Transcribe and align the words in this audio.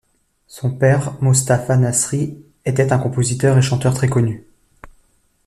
Son 0.47 0.71
père, 0.71 1.13
Mostafa 1.21 1.77
Nasri 1.77 2.43
était 2.65 2.91
un 2.91 2.97
compositeur 2.97 3.55
et 3.59 3.61
chanteur 3.61 3.93
très 3.93 4.09
connu. 4.09 4.47